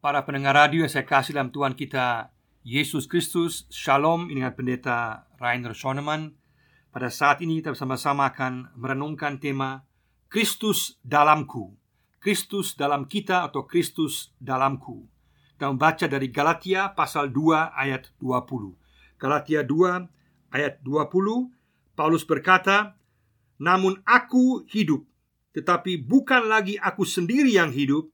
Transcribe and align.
Para 0.00 0.24
pendengar 0.24 0.56
radio 0.56 0.80
yang 0.80 0.88
saya 0.88 1.04
kasih 1.04 1.36
dalam 1.36 1.52
Tuhan 1.52 1.76
kita 1.76 2.32
Yesus 2.64 3.04
Kristus. 3.04 3.68
Shalom 3.68 4.32
dengan 4.32 4.48
pendeta 4.56 5.28
Rainer 5.36 5.76
Schoenemann. 5.76 6.32
Pada 6.88 7.12
saat 7.12 7.44
ini 7.44 7.60
kita 7.60 7.76
bersama-sama 7.76 8.32
akan 8.32 8.72
merenungkan 8.80 9.36
tema 9.36 9.84
Kristus 10.32 10.96
dalamku. 11.04 11.76
Kristus 12.16 12.80
dalam 12.80 13.04
kita 13.04 13.44
atau 13.44 13.68
Kristus 13.68 14.32
dalamku. 14.40 15.04
Kita 15.52 15.68
membaca 15.68 16.08
dari 16.08 16.32
Galatia 16.32 16.96
pasal 16.96 17.28
2 17.28 17.68
ayat 17.76 18.08
20 18.24 19.20
Galatia 19.20 19.60
2 19.60 20.56
ayat 20.56 20.80
20 20.80 21.52
Paulus 21.92 22.24
berkata 22.24 22.96
Namun 23.60 24.00
aku 24.08 24.64
hidup 24.64 25.04
Tetapi 25.52 26.00
bukan 26.00 26.48
lagi 26.48 26.80
aku 26.80 27.04
sendiri 27.04 27.52
yang 27.52 27.68
hidup 27.68 28.08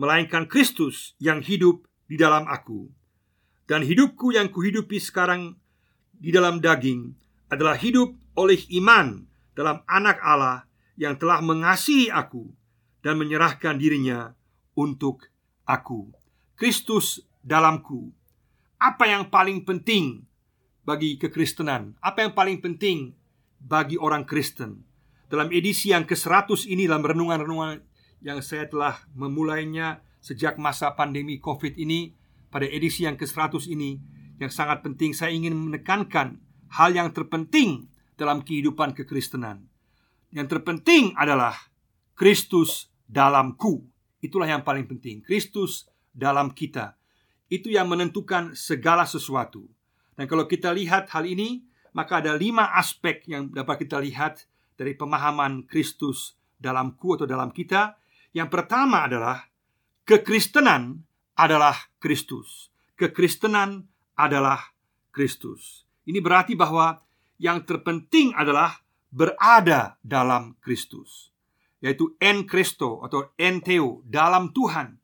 melainkan 0.00 0.48
Kristus 0.48 1.12
yang 1.20 1.44
hidup 1.44 1.84
di 2.08 2.16
dalam 2.16 2.48
aku. 2.48 2.88
Dan 3.68 3.84
hidupku 3.84 4.32
yang 4.32 4.48
kuhidupi 4.48 4.96
sekarang 4.96 5.60
di 6.16 6.32
dalam 6.32 6.64
daging 6.64 7.12
adalah 7.52 7.76
hidup 7.76 8.16
oleh 8.32 8.64
iman 8.80 9.28
dalam 9.52 9.84
anak 9.84 10.16
Allah 10.24 10.64
yang 10.96 11.20
telah 11.20 11.44
mengasihi 11.44 12.08
aku 12.08 12.48
dan 13.04 13.20
menyerahkan 13.20 13.76
dirinya 13.76 14.32
untuk 14.72 15.28
aku. 15.68 16.08
Kristus 16.56 17.20
dalamku. 17.44 18.08
Apa 18.80 19.04
yang 19.04 19.28
paling 19.28 19.68
penting 19.68 20.24
bagi 20.80 21.20
kekristenan? 21.20 21.92
Apa 22.00 22.24
yang 22.24 22.32
paling 22.32 22.56
penting 22.64 23.12
bagi 23.60 24.00
orang 24.00 24.24
Kristen? 24.24 24.80
Dalam 25.28 25.52
edisi 25.52 25.92
yang 25.92 26.08
ke-100 26.08 26.66
ini 26.72 26.88
dalam 26.88 27.04
renungan-renungan 27.04 27.89
yang 28.20 28.44
saya 28.44 28.68
telah 28.68 29.00
memulainya 29.16 30.04
sejak 30.20 30.60
masa 30.60 30.92
pandemi 30.92 31.40
COVID 31.40 31.80
ini 31.80 32.12
pada 32.52 32.68
edisi 32.68 33.08
yang 33.08 33.16
ke-100 33.16 33.72
ini 33.72 34.00
yang 34.40 34.52
sangat 34.52 34.84
penting 34.84 35.12
saya 35.12 35.32
ingin 35.32 35.56
menekankan 35.56 36.40
hal 36.72 36.90
yang 36.92 37.12
terpenting 37.12 37.88
dalam 38.16 38.44
kehidupan 38.44 38.92
kekristenan. 38.96 39.68
Yang 40.32 40.56
terpenting 40.56 41.16
adalah 41.16 41.56
Kristus 42.16 42.92
dalamku. 43.08 43.84
Itulah 44.20 44.48
yang 44.48 44.62
paling 44.64 44.84
penting. 44.84 45.24
Kristus 45.24 45.88
dalam 46.12 46.52
kita. 46.52 46.96
Itu 47.48 47.72
yang 47.72 47.88
menentukan 47.88 48.52
segala 48.52 49.08
sesuatu. 49.08 49.66
Dan 50.14 50.28
kalau 50.28 50.44
kita 50.44 50.70
lihat 50.70 51.10
hal 51.10 51.24
ini, 51.24 51.64
maka 51.96 52.20
ada 52.22 52.36
lima 52.36 52.76
aspek 52.76 53.24
yang 53.26 53.50
dapat 53.50 53.88
kita 53.88 53.98
lihat 53.98 54.46
dari 54.76 54.94
pemahaman 54.94 55.66
Kristus 55.66 56.38
dalamku 56.60 57.16
atau 57.16 57.26
dalam 57.28 57.50
kita 57.50 57.99
yang 58.30 58.48
pertama 58.48 59.06
adalah 59.06 59.46
kekristenan 60.06 61.02
adalah 61.34 61.76
Kristus. 61.98 62.68
Kekristenan 62.94 63.88
adalah 64.14 64.72
Kristus. 65.10 65.88
Ini 66.04 66.20
berarti 66.20 66.54
bahwa 66.54 67.00
yang 67.40 67.64
terpenting 67.64 68.36
adalah 68.36 68.76
berada 69.10 69.96
dalam 70.04 70.54
Kristus, 70.62 71.32
yaitu 71.82 72.14
en 72.22 72.46
Kristo 72.46 73.02
atau 73.02 73.32
en 73.40 73.58
Theo 73.64 74.04
dalam 74.06 74.54
Tuhan. 74.54 75.00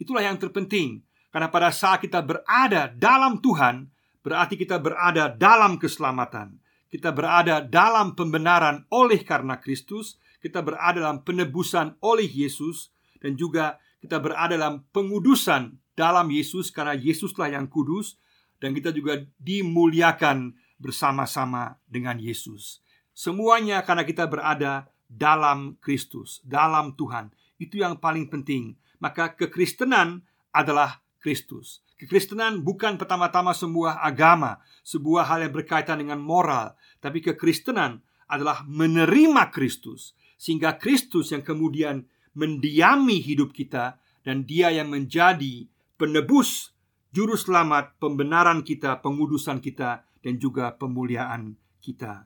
Itulah 0.00 0.24
yang 0.24 0.40
terpenting, 0.40 1.04
karena 1.28 1.52
pada 1.52 1.68
saat 1.74 2.00
kita 2.00 2.24
berada 2.24 2.88
dalam 2.88 3.42
Tuhan, 3.42 3.90
berarti 4.24 4.56
kita 4.56 4.80
berada 4.80 5.28
dalam 5.28 5.76
keselamatan. 5.76 6.56
Kita 6.90 7.14
berada 7.14 7.62
dalam 7.62 8.18
pembenaran 8.18 8.82
oleh 8.90 9.22
karena 9.22 9.60
Kristus, 9.62 10.18
kita 10.40 10.64
berada 10.64 10.98
dalam 11.00 11.20
penebusan 11.22 12.00
oleh 12.00 12.26
Yesus 12.26 12.90
dan 13.20 13.36
juga 13.36 13.76
kita 14.00 14.16
berada 14.18 14.56
dalam 14.56 14.88
pengudusan 14.90 15.76
dalam 15.92 16.32
Yesus 16.32 16.72
karena 16.72 16.96
Yesuslah 16.96 17.52
yang 17.52 17.68
kudus 17.68 18.16
dan 18.60 18.72
kita 18.72 18.92
juga 18.92 19.20
dimuliakan 19.36 20.56
bersama-sama 20.80 21.76
dengan 21.84 22.16
Yesus. 22.16 22.80
Semuanya 23.12 23.84
karena 23.84 24.08
kita 24.08 24.24
berada 24.24 24.88
dalam 25.10 25.76
Kristus, 25.82 26.40
dalam 26.46 26.96
Tuhan. 26.96 27.34
Itu 27.60 27.82
yang 27.82 28.00
paling 28.00 28.32
penting. 28.32 28.78
Maka 29.02 29.36
kekristenan 29.36 30.24
adalah 30.56 31.04
Kristus. 31.20 31.84
Kekristenan 32.00 32.64
bukan 32.64 32.96
pertama-tama 32.96 33.52
sebuah 33.52 34.00
agama, 34.00 34.64
sebuah 34.80 35.28
hal 35.28 35.44
yang 35.44 35.52
berkaitan 35.52 36.00
dengan 36.00 36.16
moral, 36.16 36.72
tapi 37.04 37.20
kekristenan 37.20 38.00
adalah 38.24 38.64
menerima 38.64 39.52
Kristus, 39.52 40.16
sehingga 40.40 40.80
Kristus 40.80 41.36
yang 41.36 41.44
kemudian 41.44 42.08
mendiami 42.32 43.20
hidup 43.20 43.52
kita 43.52 44.00
dan 44.24 44.48
Dia 44.48 44.72
yang 44.72 44.88
menjadi 44.88 45.68
penebus, 46.00 46.72
juru 47.12 47.36
selamat, 47.36 48.00
pembenaran 48.00 48.64
kita, 48.64 49.04
pengudusan 49.04 49.60
kita 49.60 50.08
dan 50.24 50.40
juga 50.40 50.72
pemuliaan 50.72 51.60
kita. 51.84 52.24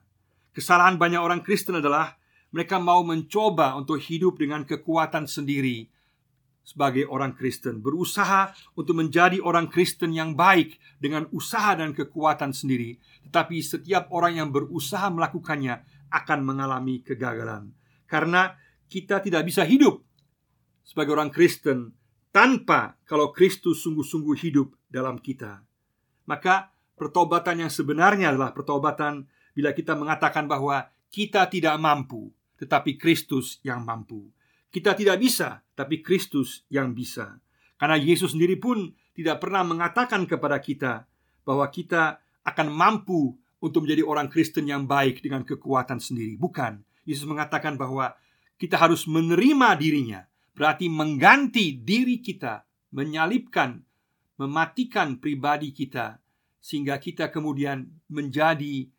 Kesalahan 0.55 0.95
banyak 0.95 1.19
orang 1.19 1.43
Kristen 1.43 1.83
adalah 1.83 2.15
mereka 2.55 2.79
mau 2.79 3.03
mencoba 3.03 3.75
untuk 3.75 3.99
hidup 3.99 4.39
dengan 4.39 4.63
kekuatan 4.63 5.27
sendiri 5.27 5.91
sebagai 6.65 7.05
orang 7.11 7.35
Kristen, 7.35 7.83
berusaha 7.83 8.55
untuk 8.79 8.97
menjadi 8.97 9.43
orang 9.43 9.67
Kristen 9.67 10.15
yang 10.15 10.33
baik 10.33 10.79
dengan 10.97 11.27
usaha 11.35 11.75
dan 11.75 11.91
kekuatan 11.91 12.55
sendiri, 12.55 12.95
tetapi 13.27 13.59
setiap 13.59 14.07
orang 14.09 14.39
yang 14.39 14.49
berusaha 14.49 15.11
melakukannya 15.11 15.83
akan 16.09 16.39
mengalami 16.41 17.03
kegagalan. 17.03 17.75
Karena 18.05 18.53
kita 18.85 19.19
tidak 19.21 19.45
bisa 19.49 19.65
hidup 19.65 20.01
sebagai 20.85 21.17
orang 21.17 21.33
Kristen 21.33 21.93
tanpa 22.29 22.99
kalau 23.07 23.33
Kristus 23.33 23.81
sungguh-sungguh 23.81 24.35
hidup 24.45 24.75
dalam 24.91 25.17
kita. 25.17 25.63
Maka 26.29 26.69
pertobatan 26.95 27.65
yang 27.65 27.71
sebenarnya 27.71 28.33
adalah 28.33 28.51
pertobatan 28.51 29.25
bila 29.55 29.71
kita 29.71 29.95
mengatakan 29.95 30.45
bahwa 30.45 30.87
kita 31.07 31.47
tidak 31.47 31.79
mampu, 31.79 32.29
tetapi 32.59 32.99
Kristus 32.99 33.63
yang 33.63 33.87
mampu. 33.87 34.27
Kita 34.67 34.91
tidak 34.91 35.23
bisa, 35.23 35.63
tapi 35.71 36.03
Kristus 36.03 36.67
yang 36.67 36.91
bisa. 36.91 37.39
Karena 37.79 37.95
Yesus 37.95 38.35
sendiri 38.35 38.59
pun 38.59 38.91
tidak 39.15 39.39
pernah 39.39 39.63
mengatakan 39.63 40.27
kepada 40.27 40.59
kita 40.59 41.07
bahwa 41.47 41.63
kita 41.71 42.19
akan 42.43 42.67
mampu 42.67 43.39
untuk 43.63 43.87
menjadi 43.87 44.03
orang 44.03 44.27
Kristen 44.27 44.67
yang 44.67 44.83
baik 44.83 45.23
dengan 45.23 45.47
kekuatan 45.47 46.03
sendiri. 46.03 46.35
Bukan. 46.35 46.83
Yesus 47.05 47.29
mengatakan 47.29 47.77
bahwa 47.77 48.17
kita 48.57 48.75
harus 48.81 49.05
menerima 49.05 49.77
dirinya, 49.77 50.25
berarti 50.57 50.89
mengganti 50.89 51.77
diri 51.77 52.19
kita, 52.19 52.65
menyalipkan, 52.91 53.85
mematikan 54.41 55.21
pribadi 55.21 55.71
kita, 55.71 56.19
sehingga 56.59 56.97
kita 56.97 57.29
kemudian 57.29 57.85
menjadi 58.09 58.89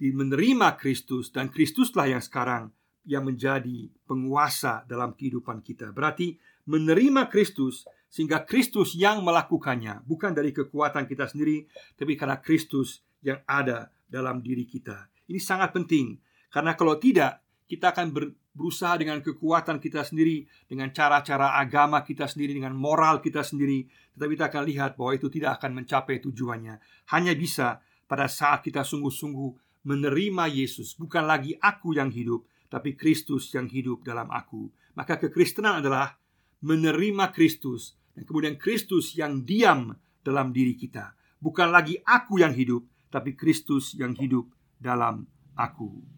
menerima 0.00 0.78
Kristus 0.80 1.28
dan 1.28 1.52
Kristuslah 1.52 2.08
yang 2.08 2.22
sekarang 2.24 2.72
yang 3.08 3.24
menjadi 3.24 3.88
penguasa 4.04 4.84
dalam 4.84 5.16
kehidupan 5.16 5.64
kita. 5.64 5.92
Berarti 5.92 6.36
menerima 6.68 7.28
Kristus 7.32 7.88
sehingga 8.08 8.44
Kristus 8.44 8.96
yang 8.96 9.20
melakukannya, 9.20 10.04
bukan 10.04 10.32
dari 10.32 10.52
kekuatan 10.52 11.04
kita 11.04 11.28
sendiri, 11.28 11.68
tapi 11.96 12.16
karena 12.16 12.40
Kristus 12.40 13.04
yang 13.20 13.40
ada 13.44 13.92
dalam 14.08 14.40
diri 14.40 14.64
kita. 14.64 15.08
Ini 15.28 15.40
sangat 15.40 15.76
penting 15.76 16.16
karena 16.48 16.72
kalau 16.74 16.96
tidak, 16.96 17.44
kita 17.68 17.92
akan 17.92 18.06
ber, 18.12 18.32
berusaha 18.58 18.98
dengan 18.98 19.22
kekuatan 19.22 19.78
kita 19.78 20.02
sendiri, 20.02 20.42
dengan 20.66 20.90
cara-cara 20.90 21.54
agama 21.54 22.02
kita 22.02 22.26
sendiri, 22.26 22.58
dengan 22.58 22.74
moral 22.74 23.22
kita 23.22 23.46
sendiri, 23.46 23.86
tetapi 24.16 24.34
kita 24.34 24.46
akan 24.50 24.62
lihat 24.66 24.90
bahwa 24.98 25.12
itu 25.14 25.30
tidak 25.30 25.62
akan 25.62 25.78
mencapai 25.78 26.18
tujuannya. 26.18 26.82
Hanya 27.14 27.32
bisa 27.38 27.78
pada 28.10 28.26
saat 28.26 28.66
kita 28.66 28.82
sungguh-sungguh 28.82 29.84
menerima 29.86 30.44
Yesus, 30.50 30.98
bukan 30.98 31.28
lagi 31.28 31.54
aku 31.60 31.94
yang 31.94 32.10
hidup, 32.10 32.42
tapi 32.66 32.98
Kristus 32.98 33.54
yang 33.54 33.70
hidup 33.70 34.02
dalam 34.02 34.28
aku. 34.28 34.68
Maka 34.98 35.16
kekristenan 35.22 35.80
adalah 35.80 36.18
menerima 36.60 37.30
Kristus 37.30 37.94
dan 38.18 38.26
kemudian 38.26 38.58
Kristus 38.58 39.14
yang 39.14 39.46
diam 39.46 39.94
dalam 40.26 40.50
diri 40.50 40.74
kita. 40.74 41.14
Bukan 41.38 41.70
lagi 41.70 41.94
aku 42.02 42.42
yang 42.42 42.50
hidup, 42.50 42.82
tapi 43.08 43.38
Kristus 43.38 43.94
yang 43.94 44.18
hidup 44.18 44.50
dalam 44.82 45.30
aku. 45.54 46.17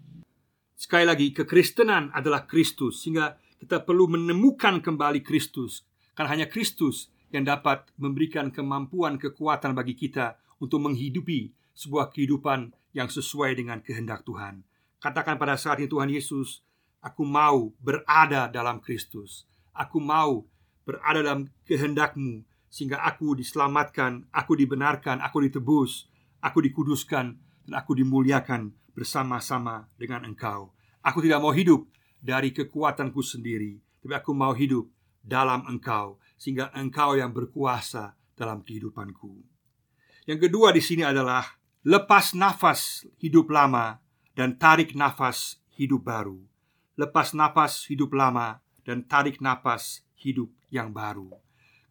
Sekali 0.81 1.05
lagi, 1.05 1.29
kekristenan 1.37 2.09
adalah 2.17 2.49
Kristus 2.49 3.05
Sehingga 3.05 3.37
kita 3.61 3.85
perlu 3.85 4.09
menemukan 4.17 4.81
kembali 4.81 5.21
Kristus. 5.21 5.85
Karena 6.17 6.32
hanya 6.32 6.49
Kristus 6.49 7.12
yang 7.29 7.44
dapat 7.44 7.85
memberikan 8.00 8.49
kemampuan, 8.49 9.21
kekuatan 9.21 9.77
bagi 9.77 9.93
kita 9.93 10.41
Untuk 10.56 10.81
menghidupi 10.81 11.53
sebuah 11.77 12.09
kehidupan 12.09 12.73
yang 12.97 13.12
sesuai 13.12 13.61
dengan 13.61 13.85
kehendak 13.85 14.25
Tuhan. 14.25 14.65
Katakan 15.05 15.37
pada 15.37 15.61
saat 15.61 15.85
itu 15.85 15.93
Tuhan 15.93 16.09
Yesus 16.09 16.65
Aku 17.05 17.29
mau 17.29 17.76
berada 17.85 18.49
dalam 18.49 18.81
Kristus. 18.81 19.44
Aku 19.76 20.00
mau 20.00 20.49
berada 20.88 21.21
dalam 21.21 21.53
kehendakmu 21.69 22.41
Sehingga 22.73 23.05
aku 23.05 23.37
diselamatkan, 23.37 24.33
aku 24.33 24.56
dibenarkan, 24.56 25.21
aku 25.21 25.44
ditebus 25.44 26.09
Aku 26.41 26.65
dikuduskan, 26.65 27.37
dan 27.69 27.73
aku 27.76 27.93
dimuliakan 27.93 28.73
bersama-sama 28.93 29.89
dengan 29.97 30.27
engkau. 30.27 30.75
Aku 31.01 31.25
tidak 31.25 31.41
mau 31.41 31.55
hidup 31.55 31.89
dari 32.21 32.53
kekuatanku 32.53 33.25
sendiri, 33.25 33.81
tapi 34.05 34.15
aku 34.17 34.33
mau 34.37 34.53
hidup 34.53 34.89
dalam 35.25 35.65
engkau. 35.69 36.21
sehingga 36.41 36.73
Engkau 36.73 37.21
yang 37.21 37.37
berkuasa 37.37 38.17
dalam 38.33 38.65
kehidupanku. 38.65 39.45
Yang 40.25 40.49
kedua 40.49 40.73
di 40.73 40.81
sini 40.81 41.05
adalah 41.05 41.45
lepas 41.85 42.33
nafas 42.33 43.05
hidup 43.21 43.53
lama 43.53 44.01
dan 44.33 44.57
tarik 44.57 44.97
nafas 44.97 45.61
hidup 45.77 46.09
baru. 46.09 46.41
Lepas 46.97 47.37
nafas 47.37 47.85
hidup 47.93 48.17
lama 48.17 48.65
dan 48.89 49.05
tarik 49.05 49.45
nafas 49.45 50.01
hidup 50.17 50.49
yang 50.73 50.97
baru. 50.97 51.29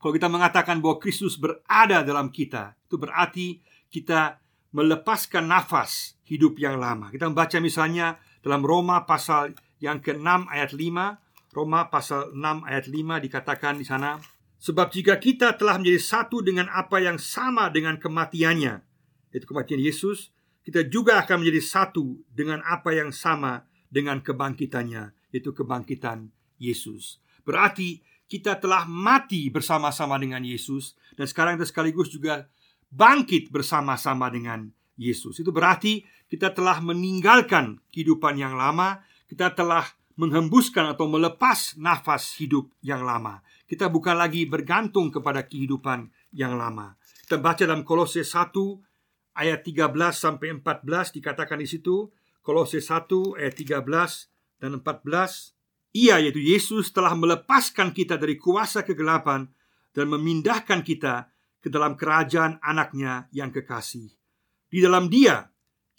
Kalau 0.02 0.13
kita 0.18 0.25
mengatakan 0.25 0.81
bahwa 0.81 0.98
Kristus 0.98 1.38
berada 1.38 2.02
dalam 2.02 2.34
kita, 2.34 2.74
itu 2.90 2.95
berarti 2.98 3.48
kita 3.94 4.42
melepaskan 4.71 5.50
nafas 5.50 6.19
hidup 6.30 6.62
yang 6.62 6.77
lama. 6.77 7.10
Kita 7.10 7.25
membaca 7.25 7.57
misalnya 7.57 8.21
dalam 8.45 8.62
Roma 8.62 9.04
pasal 9.10 9.57
yang 9.81 10.04
ke-6 10.04 10.50
ayat 10.50 10.71
5, 10.75 11.56
Roma 11.56 11.89
pasal 11.89 12.30
6 12.36 12.69
ayat 12.69 12.86
5 12.86 13.25
dikatakan 13.25 13.81
di 13.81 13.86
sana, 13.88 14.21
sebab 14.62 14.94
jika 14.94 15.18
kita 15.18 15.57
telah 15.57 15.81
menjadi 15.81 15.98
satu 15.98 16.45
dengan 16.45 16.69
apa 16.69 17.01
yang 17.01 17.18
sama 17.18 17.74
dengan 17.74 17.98
kematiannya, 17.98 18.75
yaitu 19.33 19.48
kematian 19.50 19.81
Yesus, 19.81 20.30
kita 20.62 20.86
juga 20.86 21.18
akan 21.25 21.42
menjadi 21.42 21.62
satu 21.66 22.21
dengan 22.30 22.62
apa 22.62 22.94
yang 22.94 23.10
sama 23.10 23.66
dengan 23.89 24.21
kebangkitannya, 24.21 25.33
yaitu 25.33 25.50
kebangkitan 25.56 26.30
Yesus. 26.62 27.18
Berarti 27.42 28.06
kita 28.30 28.62
telah 28.62 28.86
mati 28.86 29.50
bersama-sama 29.50 30.21
dengan 30.21 30.45
Yesus 30.45 30.94
dan 31.18 31.25
sekarang 31.25 31.57
kita 31.57 31.66
sekaligus 31.66 32.13
juga 32.13 32.45
bangkit 32.89 33.53
bersama-sama 33.53 34.30
dengan 34.30 34.69
Yesus. 35.00 35.39
Itu 35.39 35.56
berarti 35.56 36.03
kita 36.27 36.51
telah 36.53 36.83
meninggalkan 36.83 37.80
kehidupan 37.89 38.38
yang 38.38 38.53
lama, 38.59 39.01
kita 39.31 39.56
telah 39.56 39.88
menghembuskan 40.19 40.91
atau 40.91 41.07
melepas 41.07 41.80
nafas 41.80 42.36
hidup 42.36 42.68
yang 42.83 43.07
lama. 43.07 43.39
Kita 43.63 43.88
bukan 43.88 44.19
lagi 44.19 44.44
bergantung 44.44 45.07
kepada 45.13 45.47
kehidupan 45.47 46.12
yang 46.36 46.59
lama. 46.59 47.00
Kita 47.24 47.39
baca 47.39 47.63
dalam 47.63 47.88
Kolose 47.88 48.27
1 48.27 48.51
ayat 49.39 49.63
13 49.63 49.95
sampai 50.12 50.59
14 50.59 51.15
dikatakan 51.15 51.62
di 51.63 51.69
situ, 51.69 52.12
Kolose 52.44 52.83
1 52.83 53.39
ayat 53.39 53.56
13 53.56 53.85
dan 54.59 54.81
14 54.83 55.56
ia 55.95 56.21
yaitu 56.21 56.44
Yesus 56.44 56.94
telah 56.94 57.15
melepaskan 57.18 57.95
kita 57.95 58.19
dari 58.19 58.38
kuasa 58.38 58.85
kegelapan 58.85 59.50
dan 59.95 60.06
memindahkan 60.12 60.85
kita 60.85 61.31
ke 61.59 61.67
dalam 61.67 61.95
kerajaan 62.00 62.59
anaknya 62.63 63.27
yang 63.35 63.51
kekasih. 63.51 64.09
Di 64.69 64.79
dalam 64.79 65.11
dia 65.11 65.47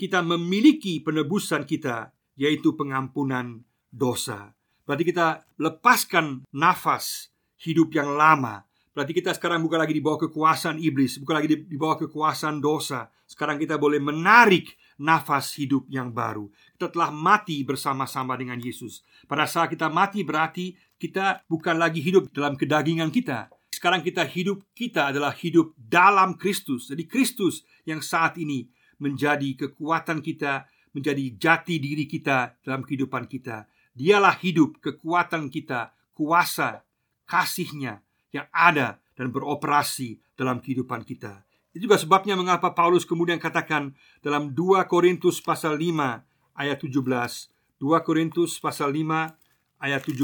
kita 0.00 0.24
memiliki 0.24 1.04
penebusan 1.04 1.68
kita 1.68 2.12
yaitu 2.40 2.72
pengampunan 2.72 3.60
dosa. 3.92 4.56
Berarti 4.88 5.04
kita 5.04 5.44
lepaskan 5.60 6.48
nafas 6.56 7.28
hidup 7.60 7.92
yang 7.92 8.16
lama. 8.16 8.64
Berarti 8.90 9.12
kita 9.14 9.30
sekarang 9.36 9.62
bukan 9.62 9.78
lagi 9.78 9.94
di 9.94 10.02
bawah 10.02 10.26
kekuasaan 10.26 10.80
iblis, 10.80 11.20
bukan 11.22 11.36
lagi 11.38 11.48
di 11.62 11.76
bawah 11.78 12.08
kekuasaan 12.08 12.58
dosa. 12.58 13.06
Sekarang 13.28 13.60
kita 13.60 13.78
boleh 13.78 14.02
menarik 14.02 14.74
nafas 14.98 15.54
hidup 15.54 15.86
yang 15.86 16.10
baru. 16.10 16.50
Kita 16.74 16.90
telah 16.90 17.14
mati 17.14 17.62
bersama-sama 17.62 18.34
dengan 18.34 18.58
Yesus. 18.58 19.06
Pada 19.30 19.46
saat 19.46 19.70
kita 19.70 19.86
mati 19.86 20.26
berarti 20.26 20.74
kita 20.98 21.46
bukan 21.46 21.78
lagi 21.78 22.02
hidup 22.02 22.34
dalam 22.34 22.58
kedagingan 22.58 23.14
kita. 23.14 23.46
Sekarang 23.80 24.04
kita 24.04 24.28
hidup 24.28 24.60
kita 24.76 25.08
adalah 25.08 25.32
hidup 25.32 25.72
dalam 25.80 26.36
Kristus. 26.36 26.92
Jadi 26.92 27.08
Kristus 27.08 27.64
yang 27.88 28.04
saat 28.04 28.36
ini 28.36 28.68
menjadi 29.00 29.56
kekuatan 29.56 30.20
kita, 30.20 30.68
menjadi 30.92 31.24
jati 31.40 31.80
diri 31.80 32.04
kita 32.04 32.60
dalam 32.60 32.84
kehidupan 32.84 33.24
kita. 33.24 33.64
Dialah 33.96 34.36
hidup, 34.44 34.84
kekuatan 34.84 35.48
kita, 35.48 35.96
kuasa, 36.12 36.84
kasihnya 37.24 38.04
yang 38.36 38.44
ada 38.52 39.00
dan 39.16 39.32
beroperasi 39.32 40.20
dalam 40.36 40.60
kehidupan 40.60 41.00
kita. 41.08 41.40
Itu 41.72 41.88
juga 41.88 41.96
sebabnya 41.96 42.36
mengapa 42.36 42.76
Paulus 42.76 43.08
kemudian 43.08 43.40
katakan 43.40 43.96
dalam 44.20 44.52
2 44.52 44.84
Korintus 44.92 45.40
pasal 45.40 45.80
5 45.80 46.20
ayat 46.52 46.76
17. 46.84 47.00
2 47.00 48.04
Korintus 48.04 48.60
pasal 48.60 48.92
5 48.92 49.80
ayat 49.80 50.04
17 50.04 50.20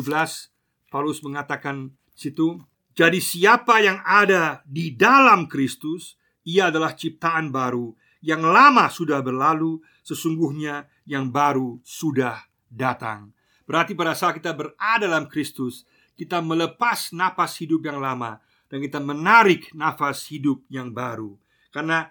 Paulus 0.93 1.25
mengatakan 1.25 1.97
situ, 2.12 2.61
jadi 2.96 3.20
siapa 3.20 3.84
yang 3.84 4.00
ada 4.08 4.64
di 4.64 4.96
dalam 4.96 5.44
Kristus, 5.44 6.16
ia 6.48 6.72
adalah 6.72 6.96
ciptaan 6.96 7.52
baru. 7.52 7.93
Yang 8.25 8.43
lama 8.48 8.88
sudah 8.88 9.20
berlalu, 9.20 9.84
sesungguhnya 10.00 10.88
yang 11.04 11.28
baru 11.28 11.76
sudah 11.84 12.48
datang. 12.72 13.37
Berarti 13.69 13.93
pada 13.93 14.16
saat 14.16 14.40
kita 14.40 14.56
berada 14.56 15.04
dalam 15.04 15.28
Kristus, 15.28 15.84
kita 16.16 16.40
melepas 16.40 17.12
napas 17.12 17.60
hidup 17.60 17.84
yang 17.84 18.00
lama 18.00 18.40
dan 18.72 18.81
kita 18.81 18.96
menarik 18.96 19.69
nafas 19.76 20.25
hidup 20.32 20.64
yang 20.72 20.88
baru. 20.88 21.37
Karena 21.69 22.08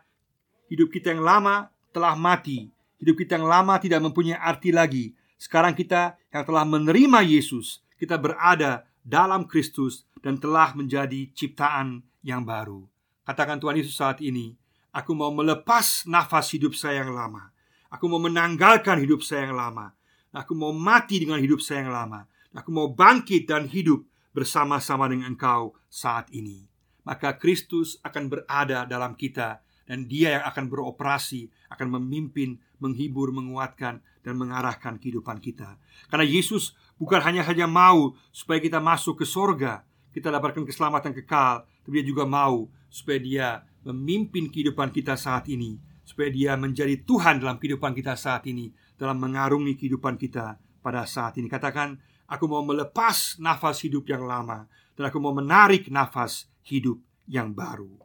hidup 0.70 0.94
kita 0.94 1.18
yang 1.18 1.26
lama 1.26 1.74
telah 1.90 2.14
mati. 2.14 2.70
Hidup 3.02 3.26
kita 3.26 3.42
yang 3.42 3.50
lama 3.50 3.82
tidak 3.82 4.06
mempunyai 4.06 4.38
arti 4.38 4.70
lagi. 4.70 5.18
Sekarang 5.42 5.74
kita 5.74 6.14
yang 6.30 6.46
telah 6.46 6.62
menerima 6.62 7.26
Yesus, 7.26 7.82
kita 7.98 8.22
berada 8.22 8.86
dalam 9.06 9.46
Kristus 9.46 10.10
dan 10.26 10.42
telah 10.42 10.74
menjadi 10.74 11.30
ciptaan 11.38 12.02
yang 12.26 12.42
baru. 12.42 12.90
Katakan 13.22 13.62
Tuhan 13.62 13.78
Yesus 13.78 13.94
saat 13.94 14.18
ini, 14.26 14.58
aku 14.90 15.14
mau 15.14 15.30
melepas 15.30 16.10
nafas 16.10 16.50
hidup 16.50 16.74
saya 16.74 17.06
yang 17.06 17.14
lama. 17.14 17.54
Aku 17.94 18.10
mau 18.10 18.18
menanggalkan 18.18 18.98
hidup 18.98 19.22
saya 19.22 19.46
yang 19.48 19.56
lama. 19.56 19.94
Aku 20.34 20.58
mau 20.58 20.74
mati 20.74 21.22
dengan 21.22 21.38
hidup 21.38 21.62
saya 21.62 21.86
yang 21.86 21.94
lama. 21.94 22.26
Aku 22.52 22.74
mau 22.74 22.92
bangkit 22.92 23.46
dan 23.46 23.70
hidup 23.70 24.04
bersama-sama 24.34 25.08
dengan 25.08 25.38
engkau 25.38 25.78
saat 25.88 26.28
ini. 26.34 26.68
Maka 27.06 27.38
Kristus 27.38 28.02
akan 28.02 28.28
berada 28.28 28.90
dalam 28.90 29.14
kita 29.14 29.62
dan 29.86 30.10
dia 30.10 30.42
yang 30.42 30.44
akan 30.50 30.66
beroperasi, 30.68 31.48
akan 31.70 32.02
memimpin, 32.02 32.58
menghibur, 32.82 33.30
menguatkan 33.30 34.02
dan 34.26 34.42
mengarahkan 34.42 34.98
kehidupan 34.98 35.38
kita. 35.38 35.78
Karena 36.10 36.26
Yesus 36.26 36.74
bukan 36.98 37.22
hanya 37.22 37.46
saja 37.46 37.70
mau 37.70 38.18
supaya 38.34 38.58
kita 38.58 38.82
masuk 38.82 39.22
ke 39.22 39.26
sorga, 39.30 39.86
kita 40.10 40.34
dapatkan 40.34 40.66
keselamatan 40.66 41.14
kekal, 41.14 41.70
tapi 41.86 42.02
dia 42.02 42.06
juga 42.10 42.26
mau 42.26 42.66
supaya 42.90 43.22
dia 43.22 43.48
memimpin 43.86 44.50
kehidupan 44.50 44.90
kita 44.90 45.14
saat 45.14 45.46
ini, 45.54 45.78
supaya 46.02 46.34
dia 46.34 46.58
menjadi 46.58 47.06
Tuhan 47.06 47.38
dalam 47.38 47.62
kehidupan 47.62 47.94
kita 47.94 48.18
saat 48.18 48.50
ini, 48.50 48.74
dalam 48.98 49.22
mengarungi 49.22 49.78
kehidupan 49.78 50.18
kita 50.18 50.58
pada 50.82 51.06
saat 51.06 51.38
ini. 51.38 51.46
Katakan, 51.46 52.02
Aku 52.26 52.50
mau 52.50 52.66
melepas 52.66 53.38
nafas 53.38 53.86
hidup 53.86 54.10
yang 54.10 54.26
lama 54.26 54.66
dan 54.98 55.14
aku 55.14 55.22
mau 55.22 55.30
menarik 55.30 55.94
nafas 55.94 56.50
hidup 56.66 56.98
yang 57.30 57.54
baru. 57.54 58.02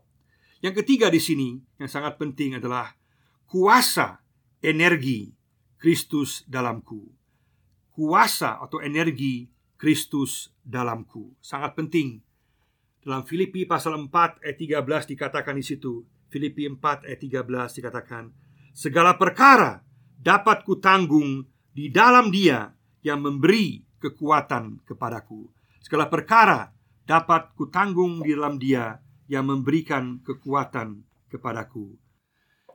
Yang 0.61 0.85
ketiga 0.85 1.09
di 1.09 1.17
sini 1.17 1.57
yang 1.81 1.89
sangat 1.89 2.21
penting 2.21 2.61
adalah 2.61 2.93
kuasa 3.49 4.21
energi 4.61 5.33
Kristus 5.81 6.45
dalamku. 6.45 7.09
Kuasa 7.97 8.61
atau 8.61 8.85
energi 8.85 9.49
Kristus 9.81 10.53
dalamku 10.61 11.33
sangat 11.41 11.73
penting. 11.73 12.21
Dalam 13.01 13.25
Filipi 13.25 13.65
pasal 13.65 13.97
4 13.97 14.45
ayat 14.45 14.61
13 14.61 15.17
dikatakan 15.17 15.57
di 15.57 15.65
situ, 15.65 16.05
Filipi 16.29 16.69
4 16.69 17.09
ayat 17.09 17.17
13 17.17 17.81
dikatakan, 17.81 18.29
segala 18.77 19.17
perkara 19.17 19.81
dapat 20.21 20.69
kutanggung 20.69 21.49
di 21.73 21.89
dalam 21.89 22.29
Dia 22.29 22.69
yang 23.01 23.25
memberi 23.25 23.81
kekuatan 23.97 24.85
kepadaku. 24.85 25.49
Segala 25.81 26.13
perkara 26.13 26.69
dapat 27.09 27.57
kutanggung 27.57 28.21
di 28.21 28.37
dalam 28.37 28.61
Dia 28.61 29.01
yang 29.33 29.49
memberikan 29.49 30.21
kekuatan 30.21 31.01
kepadaku. 31.33 31.97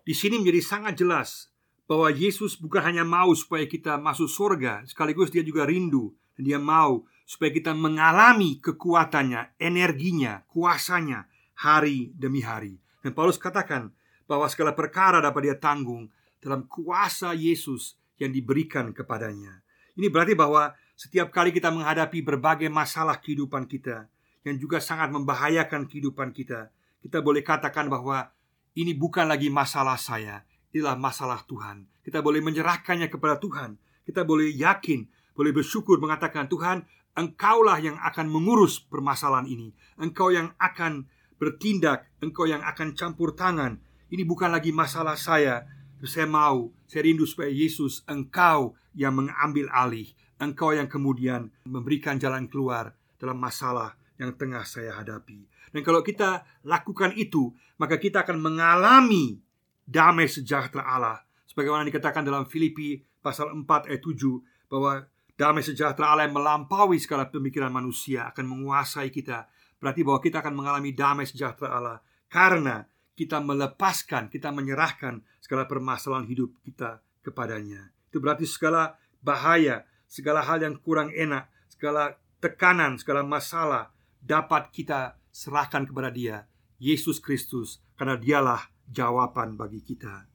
Di 0.01 0.17
sini 0.17 0.41
menjadi 0.41 0.61
sangat 0.65 0.97
jelas 0.97 1.53
bahwa 1.85 2.09
Yesus 2.09 2.57
bukan 2.57 2.81
hanya 2.81 3.05
mau 3.05 3.29
supaya 3.37 3.65
kita 3.69 4.01
masuk 4.01 4.29
surga, 4.29 4.85
sekaligus 4.89 5.29
Dia 5.29 5.45
juga 5.45 5.69
rindu 5.69 6.13
dan 6.37 6.43
Dia 6.45 6.59
mau 6.61 7.05
supaya 7.25 7.49
kita 7.49 7.73
mengalami 7.73 8.61
kekuatannya, 8.61 9.57
energinya, 9.57 10.45
kuasanya 10.49 11.25
hari 11.57 12.13
demi 12.13 12.45
hari. 12.45 12.77
Dan 13.01 13.13
Paulus 13.17 13.41
katakan 13.41 13.93
bahwa 14.29 14.45
segala 14.49 14.73
perkara 14.73 15.21
dapat 15.21 15.49
dia 15.49 15.57
tanggung 15.57 16.09
dalam 16.41 16.65
kuasa 16.69 17.33
Yesus 17.33 17.97
yang 18.21 18.33
diberikan 18.33 18.93
kepadanya. 18.93 19.61
Ini 19.97 20.09
berarti 20.09 20.37
bahwa 20.37 20.73
setiap 20.93 21.33
kali 21.33 21.49
kita 21.49 21.73
menghadapi 21.73 22.21
berbagai 22.21 22.69
masalah 22.69 23.17
kehidupan 23.21 23.65
kita 23.65 24.07
yang 24.45 24.61
juga 24.61 24.77
sangat 24.77 25.09
membahayakan 25.09 25.89
kehidupan 25.89 26.29
kita, 26.29 26.69
kita 27.01 27.21
boleh 27.21 27.41
katakan 27.41 27.89
bahwa 27.89 28.29
ini 28.77 28.93
bukan 28.93 29.25
lagi 29.25 29.49
masalah 29.49 29.97
saya, 29.97 30.45
inilah 30.75 30.99
masalah 30.99 31.39
Tuhan. 31.47 31.87
Kita 32.03 32.19
boleh 32.19 32.43
menyerahkannya 32.43 33.07
kepada 33.07 33.39
Tuhan. 33.39 33.79
Kita 34.03 34.27
boleh 34.27 34.51
yakin, 34.51 35.07
boleh 35.31 35.55
bersyukur 35.55 36.03
mengatakan, 36.03 36.51
"Tuhan, 36.51 36.83
Engkaulah 37.15 37.79
yang 37.79 37.95
akan 38.03 38.27
mengurus 38.27 38.83
permasalahan 38.83 39.47
ini. 39.47 39.71
Engkau 39.95 40.35
yang 40.35 40.51
akan 40.59 41.07
bertindak, 41.39 42.11
Engkau 42.19 42.43
yang 42.43 42.59
akan 42.59 42.91
campur 42.91 43.31
tangan. 43.31 43.79
Ini 44.11 44.27
bukan 44.27 44.51
lagi 44.51 44.75
masalah 44.75 45.15
saya. 45.15 45.63
Saya 46.03 46.27
mau, 46.27 46.75
saya 46.83 47.07
rindu 47.07 47.23
supaya 47.23 47.47
Yesus, 47.47 48.03
Engkau 48.11 48.75
yang 48.91 49.15
mengambil 49.15 49.71
alih." 49.71 50.11
Engkau 50.43 50.75
yang 50.75 50.91
kemudian 50.91 51.47
memberikan 51.63 52.19
jalan 52.19 52.51
keluar 52.51 52.91
dalam 53.15 53.39
masalah 53.39 53.95
yang 54.19 54.35
tengah 54.35 54.67
saya 54.67 54.99
hadapi. 54.99 55.47
Dan 55.71 55.87
kalau 55.87 56.03
kita 56.03 56.43
lakukan 56.67 57.15
itu, 57.15 57.55
maka 57.79 57.95
kita 57.95 58.27
akan 58.27 58.43
mengalami 58.43 59.39
damai 59.85 60.25
sejahtera 60.25 60.83
Allah. 60.83 61.21
Sebagaimana 61.45 61.85
dikatakan 61.87 62.25
dalam 62.25 62.49
Filipi 62.49 62.99
pasal 63.21 63.53
4 63.53 63.89
ayat 63.89 64.01
7 64.01 64.67
bahwa 64.67 65.05
damai 65.37 65.63
sejahtera 65.63 66.11
Allah 66.11 66.27
yang 66.27 66.35
melampaui 66.35 66.97
segala 66.99 67.29
pemikiran 67.29 67.71
manusia 67.71 68.27
akan 68.33 68.45
menguasai 68.49 69.13
kita. 69.13 69.47
Berarti 69.79 70.01
bahwa 70.01 70.19
kita 70.19 70.41
akan 70.41 70.53
mengalami 70.57 70.91
damai 70.91 71.29
sejahtera 71.29 71.77
Allah 71.77 71.97
karena 72.27 72.83
kita 73.15 73.39
melepaskan, 73.39 74.27
kita 74.27 74.51
menyerahkan 74.51 75.23
segala 75.39 75.63
permasalahan 75.69 76.27
hidup 76.27 76.59
kita 76.65 76.99
kepadanya. 77.23 77.95
Itu 78.11 78.19
berarti 78.19 78.43
segala 78.43 78.99
bahaya, 79.23 79.87
segala 80.05 80.43
hal 80.43 80.59
yang 80.59 80.75
kurang 80.83 81.15
enak, 81.15 81.47
segala 81.71 82.19
tekanan, 82.43 82.99
segala 82.99 83.23
masalah 83.23 83.95
dapat 84.19 84.67
kita 84.75 85.15
serahkan 85.31 85.87
kepada 85.87 86.11
Dia, 86.11 86.43
Yesus 86.75 87.23
Kristus, 87.23 87.79
karena 87.95 88.19
Dialah 88.19 88.74
jawaban 88.89 89.57
bagi 89.57 89.81
kita. 89.81 90.25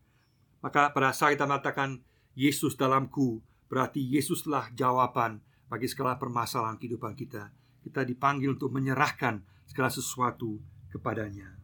Maka 0.61 0.92
pada 0.92 1.11
saat 1.16 1.35
kita 1.35 1.49
mengatakan 1.49 2.04
Yesus 2.37 2.76
dalamku, 2.76 3.40
berarti 3.71 4.02
Yesuslah 4.02 4.71
jawaban 4.76 5.40
bagi 5.71 5.87
segala 5.87 6.19
permasalahan 6.21 6.76
kehidupan 6.76 7.16
kita. 7.16 7.54
Kita 7.80 8.04
dipanggil 8.04 8.52
untuk 8.52 8.75
menyerahkan 8.75 9.40
segala 9.64 9.88
sesuatu 9.88 10.61
kepadanya. 10.92 11.57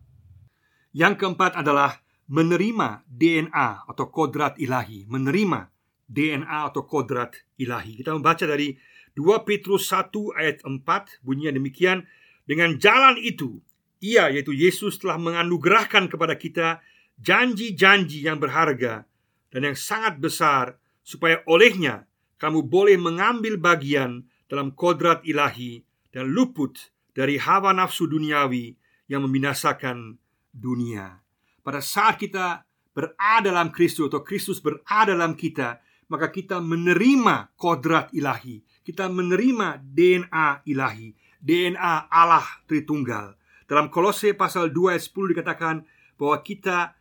Yang 0.97 1.21
keempat 1.21 1.61
adalah 1.61 2.01
menerima 2.27 3.05
DNA 3.05 3.85
atau 3.85 4.07
kodrat 4.09 4.57
ilahi, 4.57 5.05
menerima 5.07 5.69
DNA 6.09 6.59
atau 6.73 6.87
kodrat 6.87 7.37
ilahi. 7.61 8.01
Kita 8.01 8.15
membaca 8.17 8.47
dari 8.49 8.73
2 9.13 9.49
Petrus 9.49 9.91
1 9.93 10.13
ayat 10.39 10.63
4 10.63 11.25
bunyinya 11.25 11.57
demikian 11.57 12.05
Dengan 12.47 12.79
jalan 12.79 13.19
itu 13.19 13.59
ia 14.03 14.29
yaitu 14.29 14.53
Yesus 14.53 15.01
telah 15.01 15.17
menganugerahkan 15.17 16.11
kepada 16.11 16.37
kita 16.37 16.81
janji-janji 17.17 18.25
yang 18.25 18.37
berharga 18.37 19.09
dan 19.53 19.61
yang 19.65 19.77
sangat 19.79 20.21
besar 20.21 20.77
supaya 21.01 21.41
olehnya 21.49 22.05
kamu 22.37 22.67
boleh 22.67 23.01
mengambil 23.01 23.57
bagian 23.57 24.29
dalam 24.47 24.77
kodrat 24.77 25.25
ilahi 25.25 25.81
dan 26.13 26.29
luput 26.29 26.93
dari 27.17 27.41
hawa 27.41 27.73
nafsu 27.73 28.05
duniawi 28.05 28.77
yang 29.09 29.25
membinasakan 29.25 30.21
dunia. 30.53 31.25
Pada 31.65 31.81
saat 31.81 32.21
kita 32.21 32.69
berada 32.93 33.49
dalam 33.49 33.73
Kristus 33.73 34.13
atau 34.13 34.21
Kristus 34.21 34.61
berada 34.61 35.17
dalam 35.17 35.33
kita, 35.33 35.81
maka 36.13 36.29
kita 36.31 36.61
menerima 36.61 37.57
kodrat 37.57 38.13
ilahi 38.13 38.63
kita 38.87 39.11
menerima 39.11 39.83
DNA 39.83 40.63
ilahi, 40.71 41.11
DNA 41.43 42.07
Allah 42.07 42.47
Tritunggal. 42.71 43.35
Dalam 43.67 43.91
Kolose 43.91 44.33
pasal 44.33 44.71
2 44.71 44.95
ayat 44.95 45.03
10 45.03 45.33
dikatakan 45.35 45.77
bahwa 46.15 46.39
kita 46.47 46.95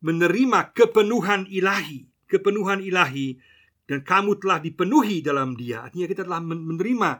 menerima 0.00 0.70
kepenuhan 0.70 1.50
ilahi, 1.50 2.06
kepenuhan 2.30 2.80
ilahi 2.80 3.38
dan 3.90 4.00
kamu 4.00 4.38
telah 4.38 4.62
dipenuhi 4.62 5.20
dalam 5.20 5.58
Dia. 5.58 5.84
Artinya 5.84 6.06
kita 6.06 6.22
telah 6.24 6.40
menerima 6.40 7.10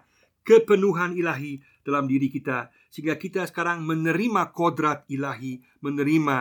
kepenuhan 0.47 1.19
ilahi 1.19 1.59
dalam 1.83 2.07
diri 2.07 2.31
kita 2.31 2.71
sehingga 2.89 3.19
kita 3.19 3.51
sekarang 3.51 3.83
menerima 3.83 4.55
kodrat 4.55 5.05
ilahi, 5.11 5.59
menerima 5.83 6.37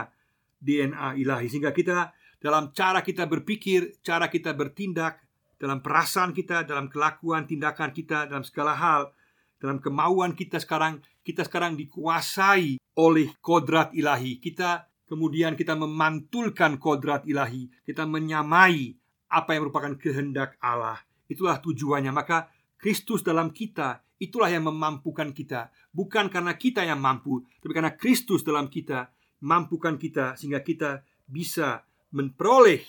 DNA 0.62 1.18
ilahi 1.20 1.48
sehingga 1.50 1.74
kita 1.74 2.14
dalam 2.38 2.76
cara 2.76 3.02
kita 3.02 3.26
berpikir, 3.26 4.04
cara 4.04 4.28
kita 4.28 4.52
bertindak, 4.54 5.24
dalam 5.56 5.80
perasaan 5.80 6.36
kita, 6.36 6.68
dalam 6.68 6.92
kelakuan, 6.92 7.48
tindakan 7.48 7.96
kita, 7.96 8.28
dalam 8.28 8.44
segala 8.44 8.76
hal, 8.76 9.16
dalam 9.64 9.80
kemauan 9.80 10.36
kita 10.36 10.60
sekarang, 10.60 11.00
kita 11.24 11.48
sekarang 11.48 11.80
dikuasai 11.80 12.84
oleh 13.00 13.32
kodrat 13.40 13.96
ilahi. 13.96 14.44
Kita 14.44 14.92
kemudian 15.08 15.56
kita 15.56 15.80
memantulkan 15.80 16.76
kodrat 16.76 17.24
ilahi, 17.24 17.72
kita 17.88 18.04
menyamai 18.04 18.92
apa 19.32 19.56
yang 19.56 19.64
merupakan 19.64 19.96
kehendak 19.96 20.60
Allah. 20.60 21.00
Itulah 21.32 21.64
tujuannya. 21.64 22.12
Maka 22.12 22.52
Kristus 22.76 23.24
dalam 23.24 23.56
kita 23.56 24.04
itulah 24.20 24.52
yang 24.52 24.68
memampukan 24.68 25.32
kita, 25.32 25.72
bukan 25.96 26.28
karena 26.28 26.60
kita 26.60 26.84
yang 26.84 27.00
mampu, 27.00 27.48
tapi 27.64 27.72
karena 27.72 27.96
Kristus 27.96 28.44
dalam 28.44 28.68
kita 28.68 29.16
mampukan 29.48 29.96
kita 29.96 30.36
sehingga 30.36 30.60
kita 30.60 31.08
bisa 31.24 31.88
memperoleh 32.12 32.84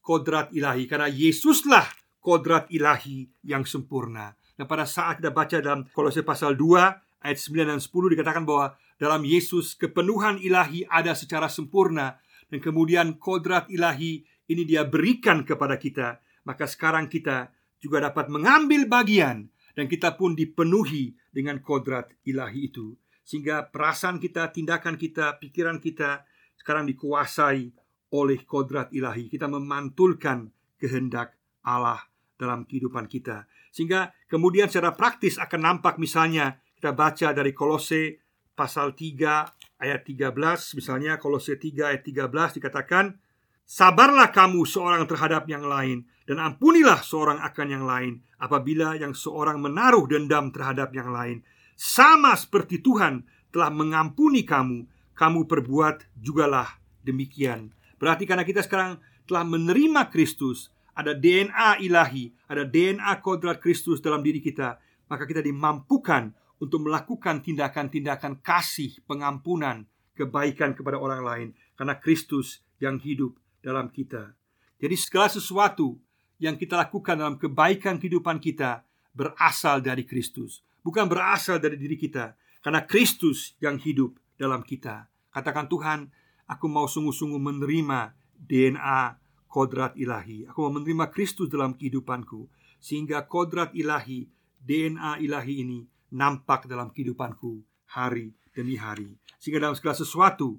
kodrat 0.00 0.56
ilahi 0.56 0.88
karena 0.88 1.12
Yesuslah 1.12 1.84
kodrat 2.16 2.72
ilahi 2.72 3.28
yang 3.44 3.68
sempurna. 3.68 4.32
Dan 4.54 4.70
pada 4.70 4.86
saat 4.86 5.18
kita 5.18 5.34
baca 5.34 5.58
dalam 5.58 5.86
Kolose 5.90 6.22
pasal 6.22 6.54
2 6.54 7.24
ayat 7.26 7.38
9 7.38 7.70
dan 7.70 7.80
10 7.82 7.90
dikatakan 8.14 8.44
bahwa 8.46 8.78
dalam 9.00 9.26
Yesus 9.26 9.74
kepenuhan 9.74 10.38
ilahi 10.38 10.86
ada 10.86 11.18
secara 11.18 11.50
sempurna 11.50 12.22
dan 12.52 12.62
kemudian 12.62 13.18
kodrat 13.18 13.66
ilahi 13.66 14.22
ini 14.46 14.62
dia 14.62 14.86
berikan 14.86 15.42
kepada 15.42 15.74
kita. 15.80 16.22
Maka 16.44 16.68
sekarang 16.68 17.10
kita 17.10 17.50
juga 17.82 18.04
dapat 18.04 18.30
mengambil 18.30 18.86
bagian 18.86 19.50
dan 19.74 19.90
kita 19.90 20.14
pun 20.14 20.38
dipenuhi 20.38 21.18
dengan 21.34 21.58
kodrat 21.58 22.14
ilahi 22.22 22.70
itu. 22.70 22.94
Sehingga 23.24 23.72
perasaan 23.72 24.20
kita, 24.20 24.52
tindakan 24.52 25.00
kita, 25.00 25.40
pikiran 25.40 25.80
kita 25.80 26.28
sekarang 26.60 26.86
dikuasai 26.86 27.72
oleh 28.14 28.38
kodrat 28.46 28.92
ilahi. 28.94 29.26
Kita 29.26 29.50
memantulkan 29.50 30.52
kehendak 30.78 31.34
Allah 31.64 32.04
dalam 32.36 32.68
kehidupan 32.68 33.08
kita. 33.10 33.48
Sehingga 33.74 34.14
kemudian 34.30 34.70
secara 34.70 34.94
praktis 34.94 35.34
akan 35.34 35.58
nampak 35.58 35.98
misalnya 35.98 36.62
kita 36.78 36.94
baca 36.94 37.34
dari 37.34 37.50
Kolose 37.50 38.22
pasal 38.54 38.94
3 38.94 39.82
ayat 39.82 40.06
13 40.06 40.30
misalnya 40.78 41.18
Kolose 41.18 41.58
3 41.58 41.90
ayat 41.90 42.06
13 42.06 42.62
dikatakan 42.62 43.18
Sabarlah 43.64 44.28
kamu 44.28 44.62
seorang 44.68 45.08
terhadap 45.08 45.48
yang 45.48 45.64
lain 45.64 46.04
dan 46.28 46.36
ampunilah 46.36 47.00
seorang 47.00 47.40
akan 47.40 47.68
yang 47.72 47.84
lain 47.88 48.20
apabila 48.36 48.94
yang 48.94 49.16
seorang 49.16 49.56
menaruh 49.56 50.04
dendam 50.04 50.52
terhadap 50.52 50.92
yang 50.92 51.08
lain. 51.08 51.40
Sama 51.72 52.36
seperti 52.36 52.84
Tuhan 52.84 53.24
telah 53.48 53.72
mengampuni 53.72 54.44
kamu 54.44 54.84
kamu 55.16 55.48
perbuat 55.48 56.12
jugalah 56.20 56.76
demikian. 57.00 57.72
Berarti 57.96 58.28
karena 58.28 58.44
kita 58.44 58.60
sekarang 58.60 59.00
telah 59.24 59.48
menerima 59.48 60.12
Kristus 60.12 60.73
ada 60.94 61.12
DNA 61.12 61.82
ilahi, 61.82 62.30
ada 62.46 62.62
DNA 62.62 63.12
kodrat 63.20 63.58
Kristus 63.58 63.98
dalam 63.98 64.22
diri 64.22 64.38
kita, 64.38 64.78
maka 65.10 65.26
kita 65.26 65.42
dimampukan 65.42 66.30
untuk 66.62 66.86
melakukan 66.86 67.42
tindakan-tindakan 67.42 68.40
kasih, 68.40 69.02
pengampunan, 69.04 69.84
kebaikan 70.14 70.72
kepada 70.72 70.96
orang 70.96 71.22
lain 71.26 71.48
karena 71.74 71.98
Kristus 71.98 72.62
yang 72.78 73.02
hidup 73.02 73.34
dalam 73.60 73.90
kita. 73.90 74.32
Jadi 74.78 74.94
segala 74.94 75.28
sesuatu 75.28 75.98
yang 76.38 76.54
kita 76.54 76.78
lakukan 76.78 77.18
dalam 77.18 77.36
kebaikan 77.36 77.98
kehidupan 77.98 78.38
kita 78.38 78.86
berasal 79.14 79.82
dari 79.82 80.06
Kristus, 80.06 80.62
bukan 80.82 81.06
berasal 81.10 81.58
dari 81.58 81.78
diri 81.78 81.98
kita, 81.98 82.34
karena 82.62 82.82
Kristus 82.86 83.54
yang 83.62 83.78
hidup 83.78 84.18
dalam 84.38 84.62
kita. 84.62 85.10
Katakan 85.30 85.66
Tuhan, 85.70 86.10
aku 86.46 86.66
mau 86.70 86.86
sungguh-sungguh 86.86 87.38
menerima 87.38 88.14
DNA 88.38 89.23
kodrat 89.54 89.94
ilahi. 89.94 90.50
Aku 90.50 90.66
mau 90.66 90.82
menerima 90.82 91.14
Kristus 91.14 91.46
dalam 91.46 91.78
kehidupanku 91.78 92.50
sehingga 92.82 93.22
kodrat 93.30 93.70
ilahi, 93.70 94.26
DNA 94.58 95.22
ilahi 95.22 95.54
ini 95.62 95.86
nampak 96.10 96.66
dalam 96.66 96.90
kehidupanku 96.90 97.62
hari 97.94 98.34
demi 98.50 98.74
hari. 98.74 99.14
Sehingga 99.38 99.62
dalam 99.62 99.78
segala 99.78 99.94
sesuatu 99.94 100.58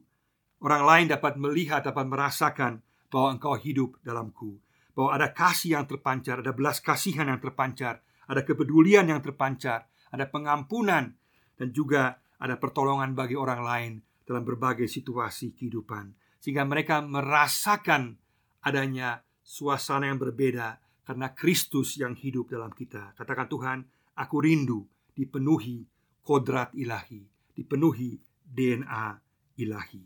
orang 0.63 0.83
lain 0.87 1.05
dapat 1.11 1.35
melihat, 1.35 1.83
dapat 1.83 2.07
merasakan 2.07 2.79
bahwa 3.11 3.35
engkau 3.35 3.59
hidup 3.59 3.99
dalamku. 3.99 4.63
Bahwa 4.95 5.11
ada 5.11 5.27
kasih 5.35 5.75
yang 5.75 5.85
terpancar, 5.91 6.39
ada 6.39 6.55
belas 6.55 6.79
kasihan 6.79 7.27
yang 7.27 7.43
terpancar, 7.43 7.99
ada 8.31 8.47
kepedulian 8.47 9.11
yang 9.11 9.19
terpancar, 9.19 9.91
ada 10.07 10.23
pengampunan 10.23 11.11
dan 11.59 11.67
juga 11.75 12.15
ada 12.39 12.55
pertolongan 12.55 13.11
bagi 13.11 13.35
orang 13.35 13.59
lain 13.59 13.93
dalam 14.23 14.47
berbagai 14.47 14.87
situasi 14.87 15.51
kehidupan. 15.51 16.15
Sehingga 16.39 16.63
mereka 16.63 17.03
merasakan 17.03 18.23
adanya 18.65 19.21
suasana 19.45 20.09
yang 20.09 20.17
berbeda 20.17 20.81
karena 21.05 21.29
Kristus 21.37 22.01
yang 22.01 22.17
hidup 22.17 22.49
dalam 22.49 22.73
kita. 22.73 23.13
Katakan 23.13 23.45
Tuhan, 23.45 23.77
aku 24.17 24.41
rindu 24.41 24.89
dipenuhi 25.13 25.85
kodrat 26.25 26.73
ilahi, 26.73 27.21
dipenuhi 27.53 28.17
DNA 28.41 29.21
ilahi. 29.61 30.03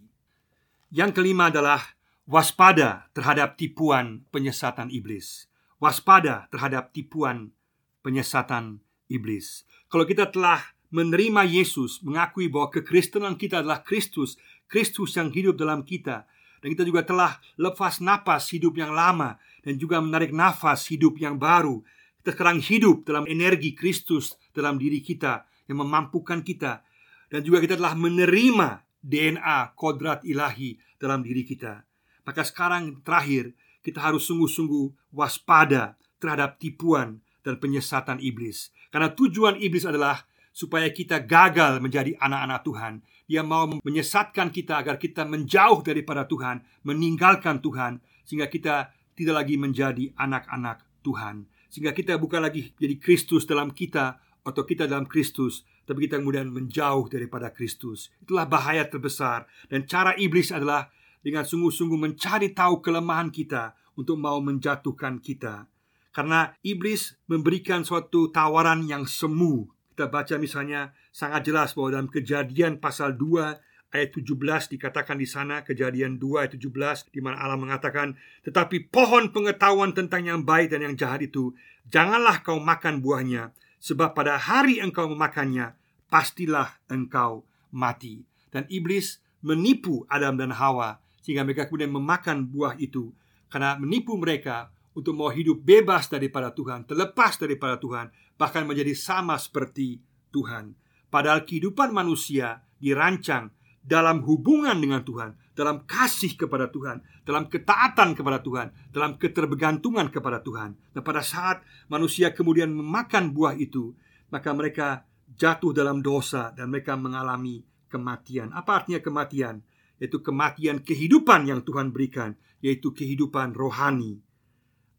Yang 0.92 1.12
kelima 1.16 1.48
adalah 1.48 1.80
waspada 2.28 3.08
terhadap 3.16 3.56
tipuan 3.56 4.28
penyesatan 4.28 4.92
iblis. 4.92 5.48
Waspada 5.80 6.52
terhadap 6.52 6.92
tipuan 6.92 7.56
penyesatan 8.04 8.84
iblis. 9.08 9.64
Kalau 9.88 10.04
kita 10.04 10.28
telah 10.28 10.76
menerima 10.92 11.48
Yesus, 11.48 12.04
mengakui 12.04 12.52
bahwa 12.52 12.74
kekristenan 12.74 13.40
kita 13.40 13.64
adalah 13.64 13.86
Kristus, 13.86 14.36
Kristus 14.68 15.16
yang 15.16 15.32
hidup 15.32 15.56
dalam 15.56 15.86
kita, 15.86 16.28
dan 16.60 16.76
kita 16.76 16.84
juga 16.84 17.08
telah 17.08 17.40
lepas 17.56 18.04
napas 18.04 18.52
hidup 18.52 18.76
yang 18.76 18.92
lama 18.92 19.40
Dan 19.64 19.80
juga 19.80 20.04
menarik 20.04 20.36
nafas 20.36 20.92
hidup 20.92 21.16
yang 21.16 21.40
baru 21.40 21.80
Kita 22.20 22.36
sekarang 22.36 22.60
hidup 22.60 23.08
dalam 23.08 23.24
energi 23.32 23.72
Kristus 23.72 24.36
dalam 24.52 24.76
diri 24.76 25.00
kita 25.00 25.48
Yang 25.72 25.78
memampukan 25.88 26.44
kita 26.44 26.84
dan 27.30 27.46
juga 27.46 27.62
kita 27.62 27.78
telah 27.78 27.94
menerima 27.94 28.82
DNA 29.00 29.78
kodrat 29.78 30.26
ilahi 30.26 30.76
dalam 30.98 31.22
diri 31.24 31.46
kita. 31.46 31.86
Maka 32.26 32.42
sekarang 32.44 33.00
terakhir 33.06 33.56
kita 33.86 34.02
harus 34.02 34.28
sungguh-sungguh 34.28 35.14
waspada 35.16 35.96
terhadap 36.20 36.60
tipuan 36.60 37.24
dan 37.46 37.62
penyesatan 37.62 38.20
iblis. 38.20 38.74
Karena 38.92 39.14
tujuan 39.14 39.56
iblis 39.62 39.88
adalah 39.88 40.26
supaya 40.52 40.90
kita 40.90 41.24
gagal 41.24 41.80
menjadi 41.80 42.18
anak-anak 42.20 42.62
Tuhan. 42.66 42.94
Dia 43.30 43.46
mau 43.46 43.70
menyesatkan 43.70 44.50
kita 44.50 44.82
agar 44.82 44.98
kita 44.98 45.24
menjauh 45.24 45.86
daripada 45.86 46.26
Tuhan, 46.26 46.66
meninggalkan 46.82 47.62
Tuhan, 47.62 48.02
sehingga 48.26 48.50
kita 48.50 48.90
tidak 49.14 49.46
lagi 49.46 49.56
menjadi 49.56 50.10
anak-anak 50.18 50.82
Tuhan. 51.06 51.46
Sehingga 51.70 51.94
kita 51.94 52.18
bukan 52.18 52.42
lagi 52.42 52.74
jadi 52.82 52.98
Kristus 52.98 53.46
dalam 53.46 53.70
kita 53.70 54.18
atau 54.42 54.66
kita 54.66 54.90
dalam 54.90 55.06
Kristus, 55.06 55.62
tapi 55.86 56.10
kita 56.10 56.18
kemudian 56.18 56.50
menjauh 56.50 57.06
daripada 57.06 57.54
Kristus. 57.54 58.10
Itulah 58.18 58.50
bahaya 58.50 58.90
terbesar 58.90 59.46
dan 59.70 59.86
cara 59.86 60.18
iblis 60.18 60.50
adalah 60.50 60.90
dengan 61.22 61.46
sungguh-sungguh 61.46 62.00
mencari 62.00 62.56
tahu 62.56 62.82
kelemahan 62.82 63.30
kita 63.30 63.78
untuk 64.00 64.18
mau 64.18 64.40
menjatuhkan 64.40 65.20
kita. 65.22 65.68
Karena 66.10 66.50
iblis 66.66 67.14
memberikan 67.30 67.86
suatu 67.86 68.34
tawaran 68.34 68.88
yang 68.90 69.06
semu 69.06 69.70
kita 70.00 70.08
baca 70.08 70.40
misalnya 70.40 70.96
sangat 71.12 71.52
jelas 71.52 71.76
bahwa 71.76 72.00
dalam 72.00 72.08
kejadian 72.08 72.80
pasal 72.80 73.20
2 73.20 73.92
ayat 73.92 74.10
17 74.16 74.80
dikatakan 74.80 75.20
di 75.20 75.28
sana 75.28 75.60
kejadian 75.68 76.16
2 76.16 76.40
ayat 76.40 76.56
17 76.56 77.12
di 77.12 77.20
mana 77.20 77.36
Allah 77.36 77.60
mengatakan 77.60 78.16
tetapi 78.48 78.88
pohon 78.88 79.36
pengetahuan 79.36 79.92
tentang 79.92 80.24
yang 80.24 80.48
baik 80.48 80.72
dan 80.72 80.88
yang 80.88 80.96
jahat 80.96 81.20
itu 81.28 81.52
janganlah 81.92 82.40
kau 82.48 82.64
makan 82.64 83.04
buahnya 83.04 83.52
sebab 83.84 84.16
pada 84.16 84.40
hari 84.40 84.80
engkau 84.80 85.12
memakannya 85.12 85.76
pastilah 86.08 86.80
engkau 86.88 87.44
mati. 87.76 88.24
Dan 88.56 88.72
iblis 88.72 89.20
menipu 89.44 90.08
Adam 90.08 90.40
dan 90.40 90.56
Hawa 90.56 91.04
sehingga 91.20 91.44
mereka 91.44 91.68
kemudian 91.68 91.92
memakan 91.92 92.48
buah 92.48 92.80
itu. 92.80 93.12
Karena 93.52 93.76
menipu 93.76 94.16
mereka 94.16 94.72
untuk 94.94 95.14
mau 95.14 95.30
hidup 95.30 95.62
bebas 95.62 96.10
daripada 96.10 96.50
Tuhan, 96.54 96.86
terlepas 96.90 97.38
daripada 97.38 97.78
Tuhan, 97.78 98.10
bahkan 98.36 98.66
menjadi 98.66 98.94
sama 98.98 99.38
seperti 99.38 100.02
Tuhan. 100.34 100.74
Padahal 101.10 101.46
kehidupan 101.46 101.90
manusia 101.90 102.62
dirancang 102.78 103.50
dalam 103.80 104.22
hubungan 104.28 104.78
dengan 104.78 105.02
Tuhan, 105.02 105.34
dalam 105.58 105.84
kasih 105.88 106.38
kepada 106.38 106.70
Tuhan, 106.70 107.02
dalam 107.26 107.50
ketaatan 107.50 108.14
kepada 108.14 108.40
Tuhan, 108.44 108.68
dalam 108.94 109.18
ketergantungan 109.18 110.14
kepada 110.14 110.44
Tuhan. 110.46 110.78
Dan 110.94 111.02
pada 111.02 111.26
saat 111.26 111.66
manusia 111.90 112.30
kemudian 112.36 112.70
memakan 112.70 113.34
buah 113.34 113.58
itu, 113.58 113.96
maka 114.30 114.54
mereka 114.54 115.10
jatuh 115.34 115.74
dalam 115.74 116.06
dosa 116.06 116.54
dan 116.54 116.70
mereka 116.70 116.94
mengalami 116.94 117.66
kematian. 117.90 118.54
Apa 118.54 118.84
artinya 118.84 119.02
kematian? 119.02 119.66
Yaitu 120.00 120.22
kematian 120.24 120.80
kehidupan 120.86 121.50
yang 121.50 121.60
Tuhan 121.66 121.92
berikan, 121.92 122.38
yaitu 122.64 122.94
kehidupan 122.94 123.58
rohani. 123.58 124.22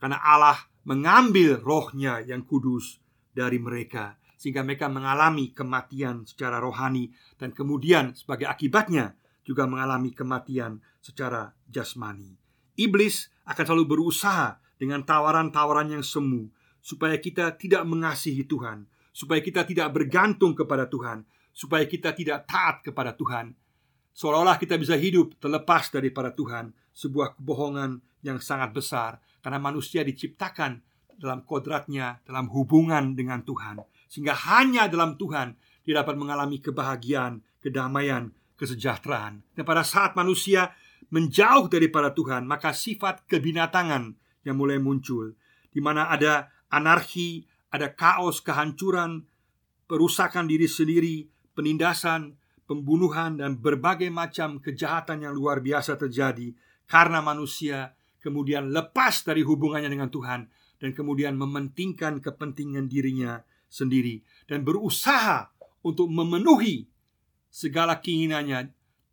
Karena 0.01 0.17
Allah 0.25 0.57
mengambil 0.89 1.61
rohnya 1.61 2.25
yang 2.25 2.49
kudus 2.49 2.97
dari 3.37 3.61
mereka 3.61 4.17
Sehingga 4.41 4.65
mereka 4.65 4.89
mengalami 4.89 5.53
kematian 5.53 6.25
secara 6.25 6.57
rohani 6.57 7.13
Dan 7.37 7.53
kemudian 7.53 8.17
sebagai 8.17 8.49
akibatnya 8.49 9.13
juga 9.45 9.69
mengalami 9.69 10.17
kematian 10.17 10.81
secara 11.05 11.53
jasmani. 11.69 12.33
Iblis 12.81 13.29
akan 13.45 13.65
selalu 13.69 13.85
berusaha 13.85 14.57
dengan 14.81 15.05
tawaran-tawaran 15.05 15.93
yang 15.93 16.05
semu 16.05 16.49
Supaya 16.81 17.21
kita 17.21 17.61
tidak 17.61 17.85
mengasihi 17.85 18.49
Tuhan 18.49 18.89
Supaya 19.13 19.45
kita 19.45 19.69
tidak 19.69 19.93
bergantung 19.93 20.57
kepada 20.57 20.89
Tuhan 20.89 21.29
Supaya 21.53 21.85
kita 21.85 22.17
tidak 22.17 22.49
taat 22.49 22.81
kepada 22.81 23.13
Tuhan. 23.13 23.53
Seolah-olah 24.17 24.57
kita 24.57 24.81
bisa 24.81 24.97
hidup 24.97 25.37
terlepas 25.37 25.93
daripada 25.93 26.33
Tuhan 26.33 26.73
Sebuah 26.97 27.37
kebohongan 27.37 28.10
yang 28.25 28.41
sangat 28.41 28.73
besar. 28.73 29.21
Karena 29.41 29.57
manusia 29.61 30.05
diciptakan 30.05 30.81
dalam 31.21 31.45
kodratnya 31.45 32.25
dalam 32.25 32.49
hubungan 32.49 33.13
dengan 33.13 33.45
Tuhan. 33.45 33.85
Sehingga 34.09 34.33
hanya 34.49 34.89
dalam 34.89 35.21
Tuhan 35.21 35.53
dia 35.85 36.01
dapat 36.01 36.17
mengalami 36.17 36.61
kebahagiaan, 36.65 37.45
kedamaian, 37.61 38.33
kesejahteraan. 38.57 39.45
Dan 39.53 39.65
pada 39.69 39.85
saat 39.85 40.17
manusia 40.17 40.73
menjauh 41.11 41.67
daripada 41.67 42.15
Tuhan 42.15 42.47
Maka 42.47 42.71
sifat 42.71 43.29
kebinatangan 43.29 44.17
yang 44.49 44.57
mulai 44.57 44.81
muncul. 44.81 45.37
Di 45.71 45.79
mana 45.85 46.09
ada 46.09 46.49
anarki, 46.73 47.45
ada 47.71 47.93
kaos, 47.93 48.41
kehancuran, 48.41 49.29
perusakan 49.85 50.49
diri 50.49 50.67
sendiri, 50.67 51.29
penindasan, 51.53 52.35
pembunuhan, 52.65 53.39
dan 53.39 53.59
berbagai 53.61 54.09
macam 54.11 54.59
kejahatan 54.59 55.27
yang 55.27 55.35
luar 55.37 55.63
biasa 55.63 55.95
terjadi 56.01 56.55
karena 56.91 57.23
manusia 57.23 57.95
kemudian 58.21 58.71
lepas 58.71 59.25
dari 59.25 59.41
hubungannya 59.43 59.91
dengan 59.91 60.13
Tuhan 60.13 60.47
dan 60.81 60.91
kemudian 60.93 61.37
mementingkan 61.37 62.21
kepentingan 62.23 62.89
dirinya 62.89 63.41
sendiri 63.67 64.21
dan 64.47 64.65
berusaha 64.65 65.53
untuk 65.81 66.09
memenuhi 66.13 66.89
segala 67.51 67.99
keinginannya 67.99 68.71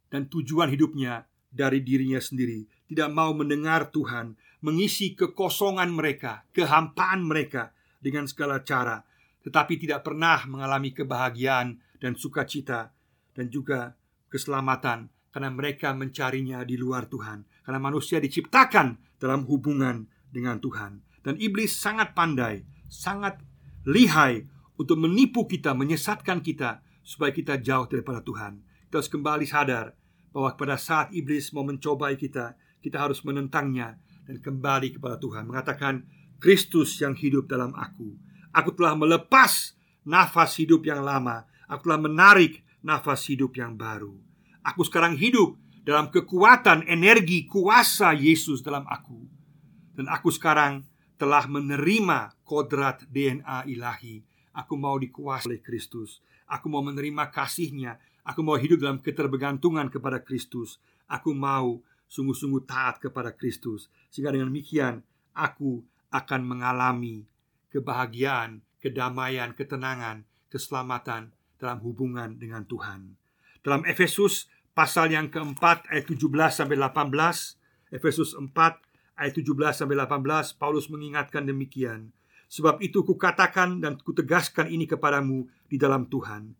dan 0.07 0.21
tujuan 0.31 0.71
hidupnya 0.71 1.27
dari 1.51 1.81
dirinya 1.81 2.21
sendiri, 2.21 2.67
tidak 2.87 3.09
mau 3.11 3.33
mendengar 3.33 3.89
Tuhan, 3.89 4.37
mengisi 4.61 5.17
kekosongan 5.17 5.89
mereka, 5.89 6.45
kehampaan 6.53 7.25
mereka 7.25 7.73
dengan 7.97 8.29
segala 8.29 8.61
cara, 8.61 9.01
tetapi 9.41 9.79
tidak 9.81 10.05
pernah 10.05 10.43
mengalami 10.45 10.93
kebahagiaan 10.93 11.81
dan 11.97 12.13
sukacita 12.13 12.93
dan 13.33 13.49
juga 13.49 13.97
keselamatan 14.29 15.09
karena 15.33 15.49
mereka 15.53 15.93
mencarinya 15.97 16.61
di 16.61 16.75
luar 16.77 17.09
Tuhan. 17.09 17.45
Karena 17.67 17.83
manusia 17.83 18.23
diciptakan 18.23 19.19
dalam 19.19 19.43
hubungan 19.43 20.07
dengan 20.31 20.63
Tuhan. 20.63 21.03
Dan 21.19 21.35
iblis 21.35 21.75
sangat 21.75 22.15
pandai, 22.15 22.63
sangat 22.87 23.43
lihai 23.83 24.47
untuk 24.79 24.95
menipu 24.95 25.43
kita, 25.43 25.75
menyesatkan 25.75 26.39
kita 26.39 26.79
supaya 27.03 27.35
kita 27.35 27.59
jauh 27.59 27.83
daripada 27.91 28.23
Tuhan. 28.23 28.63
Kita 28.87 29.03
harus 29.03 29.11
kembali 29.11 29.43
sadar 29.43 29.91
bahwa 30.31 30.55
pada 30.55 30.79
saat 30.79 31.11
iblis 31.11 31.51
mau 31.51 31.67
mencobai 31.67 32.15
kita, 32.15 32.55
kita 32.79 33.03
harus 33.03 33.19
menentangnya 33.27 33.99
dan 34.23 34.39
kembali 34.39 34.95
kepada 34.95 35.19
Tuhan. 35.19 35.51
Mengatakan, 35.51 36.07
Kristus 36.39 36.95
yang 37.03 37.19
hidup 37.19 37.51
dalam 37.51 37.75
aku. 37.75 38.15
Aku 38.55 38.71
telah 38.71 38.95
melepas 38.95 39.75
nafas 40.07 40.55
hidup 40.55 40.87
yang 40.87 41.03
lama. 41.03 41.43
Aku 41.67 41.91
telah 41.91 41.99
menarik 41.99 42.63
nafas 42.79 43.27
hidup 43.27 43.59
yang 43.59 43.75
baru. 43.75 44.15
Aku 44.63 44.87
sekarang 44.87 45.19
hidup 45.19 45.59
dalam 45.87 46.11
kekuatan 46.11 46.83
energi 46.83 47.47
kuasa 47.47 48.11
Yesus 48.11 48.59
dalam 48.59 48.83
aku. 48.91 49.23
Dan 49.95 50.11
aku 50.11 50.27
sekarang 50.27 50.83
telah 51.15 51.47
menerima 51.47 52.35
kodrat 52.43 53.07
DNA 53.07 53.71
ilahi. 53.71 54.19
Aku 54.51 54.75
mau 54.75 54.99
dikuasai 54.99 55.47
oleh 55.47 55.63
Kristus. 55.63 56.19
Aku 56.51 56.67
mau 56.67 56.83
menerima 56.83 57.31
kasihnya. 57.31 58.03
Aku 58.27 58.43
mau 58.43 58.59
hidup 58.59 58.83
dalam 58.83 58.99
ketergantungan 58.99 59.87
kepada 59.87 60.19
Kristus. 60.19 60.75
Aku 61.07 61.31
mau 61.31 61.79
sungguh-sungguh 62.11 62.67
taat 62.67 62.99
kepada 62.99 63.31
Kristus. 63.31 63.87
Sehingga 64.11 64.35
dengan 64.35 64.51
demikian 64.51 65.07
Aku 65.37 65.85
akan 66.09 66.41
mengalami 66.41 67.29
kebahagiaan, 67.69 68.65
kedamaian, 68.81 69.53
ketenangan, 69.53 70.25
keselamatan 70.49 71.29
dalam 71.61 71.77
hubungan 71.85 72.41
dengan 72.41 72.65
Tuhan. 72.65 73.13
Dalam 73.61 73.85
Efesus 73.85 74.49
pasal 74.77 75.09
yang 75.09 75.33
keempat 75.33 75.89
ayat 75.89 76.05
17 76.05 76.29
sampai 76.53 76.77
18 76.77 77.09
Efesus 77.89 78.37
4 78.37 78.53
ayat 79.17 79.33
17 79.33 79.73
sampai 79.73 79.97
18 79.97 80.61
Paulus 80.61 80.85
mengingatkan 80.93 81.49
demikian. 81.49 82.13
Sebab 82.45 82.77
itu 82.85 83.01
kukatakan 83.01 83.81
dan 83.81 83.97
kutegaskan 83.97 84.69
ini 84.69 84.85
kepadamu 84.85 85.49
di 85.65 85.81
dalam 85.81 86.05
Tuhan. 86.05 86.53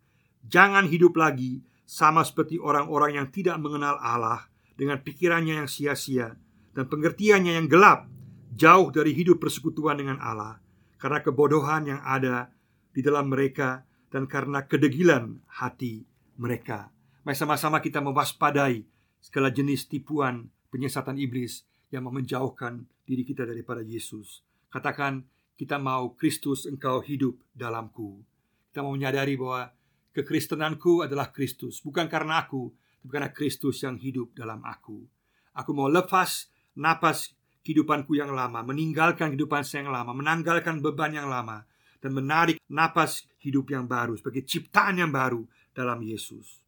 Jangan 0.49 0.89
hidup 0.89 1.13
lagi 1.13 1.62
sama 1.86 2.25
seperti 2.25 2.58
orang-orang 2.58 3.21
yang 3.21 3.27
tidak 3.32 3.56
mengenal 3.63 3.95
Allah 4.03 4.43
Dengan 4.75 4.99
pikirannya 4.99 5.63
yang 5.63 5.71
sia-sia 5.71 6.36
Dan 6.75 6.91
pengertiannya 6.91 7.56
yang 7.56 7.71
gelap 7.71 8.12
Jauh 8.51 8.91
dari 8.91 9.15
hidup 9.15 9.39
persekutuan 9.39 9.95
dengan 9.95 10.19
Allah 10.19 10.60
Karena 10.99 11.23
kebodohan 11.23 11.88
yang 11.88 12.03
ada 12.03 12.51
di 12.91 12.99
dalam 12.99 13.32
mereka 13.32 13.88
Dan 14.12 14.27
karena 14.27 14.67
kedegilan 14.67 15.39
hati 15.47 16.03
mereka 16.36 16.91
Mari 17.27 17.35
sama-sama 17.35 17.83
kita 17.83 17.99
mewaspadai 17.99 18.87
segala 19.19 19.51
jenis 19.51 19.91
tipuan 19.91 20.47
penyesatan 20.71 21.19
iblis 21.19 21.67
yang 21.91 22.07
menjauhkan 22.07 22.87
diri 23.03 23.27
kita 23.27 23.43
daripada 23.43 23.83
Yesus. 23.83 24.47
Katakan, 24.71 25.27
kita 25.59 25.75
mau 25.75 26.15
Kristus 26.15 26.63
engkau 26.63 27.03
hidup 27.03 27.35
dalamku. 27.51 28.23
Kita 28.71 28.79
mau 28.79 28.95
menyadari 28.95 29.35
bahwa 29.35 29.67
kekristenanku 30.15 31.03
adalah 31.03 31.35
Kristus, 31.35 31.83
bukan 31.83 32.07
karena 32.07 32.47
aku, 32.47 32.71
tapi 33.03 33.11
karena 33.11 33.35
Kristus 33.35 33.83
yang 33.83 33.99
hidup 33.99 34.31
dalam 34.31 34.63
aku. 34.63 35.03
Aku 35.51 35.75
mau 35.75 35.91
lepas 35.91 36.47
napas 36.79 37.35
kehidupanku 37.59 38.15
yang 38.15 38.31
lama, 38.31 38.63
meninggalkan 38.63 39.35
kehidupan 39.35 39.67
saya 39.67 39.83
yang 39.83 39.91
lama, 39.91 40.15
menanggalkan 40.15 40.79
beban 40.79 41.11
yang 41.11 41.27
lama, 41.27 41.67
dan 41.99 42.15
menarik 42.15 42.55
napas 42.71 43.27
hidup 43.43 43.67
yang 43.67 43.83
baru 43.83 44.15
sebagai 44.15 44.47
ciptaan 44.47 45.03
yang 45.03 45.11
baru 45.11 45.43
dalam 45.75 45.99
Yesus. 45.99 46.63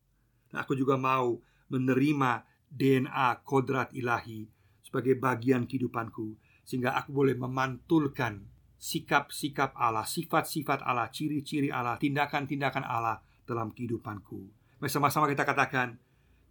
Nah, 0.54 0.66
aku 0.66 0.74
juga 0.74 0.98
mau 0.98 1.38
menerima 1.70 2.46
DNA 2.70 3.42
kodrat 3.46 3.94
ilahi 3.94 4.46
sebagai 4.82 5.18
bagian 5.18 5.70
kehidupanku 5.70 6.38
sehingga 6.66 6.94
aku 6.98 7.14
boleh 7.14 7.34
memantulkan 7.34 8.46
sikap-sikap 8.80 9.76
Allah, 9.76 10.06
sifat-sifat 10.06 10.86
Allah, 10.86 11.12
ciri-ciri 11.12 11.74
Allah, 11.74 12.00
tindakan-tindakan 12.00 12.86
Allah 12.86 13.20
dalam 13.44 13.74
kehidupanku. 13.76 14.40
Mari 14.80 14.90
sama-sama 14.90 15.28
kita 15.28 15.44
katakan, 15.44 16.00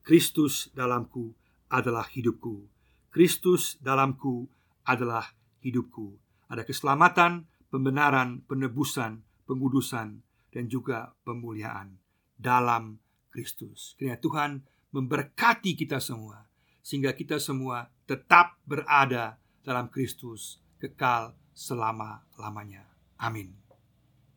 Kristus 0.05 0.69
dalamku 0.77 1.33
adalah 1.73 2.05
hidupku. 2.05 2.69
Kristus 3.09 3.81
dalamku 3.81 4.45
adalah 4.85 5.25
hidupku. 5.65 6.21
Ada 6.53 6.65
keselamatan, 6.69 7.49
pembenaran, 7.73 8.45
penebusan, 8.45 9.25
pengudusan, 9.49 10.21
dan 10.53 10.65
juga 10.69 11.13
pemuliaan 11.25 11.97
dalam 12.37 13.01
Kristus. 13.39 13.95
Kiranya 13.95 14.19
Tuhan 14.19 14.67
memberkati 14.91 15.79
kita 15.79 16.03
semua 16.03 16.43
sehingga 16.83 17.15
kita 17.15 17.39
semua 17.39 17.87
tetap 18.03 18.59
berada 18.67 19.39
dalam 19.63 19.87
Kristus 19.87 20.59
kekal 20.83 21.39
selama-lamanya. 21.55 22.83
Amin. 23.23 23.68